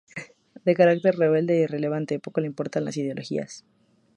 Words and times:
De 0.65 0.73
carácter 0.79 1.13
rebelde 1.15 1.53
e 1.57 1.63
irreverente, 1.67 2.17
poco 2.17 2.39
le 2.41 2.47
importan 2.47 2.85
las 2.85 2.97
ideologías. 2.97 3.63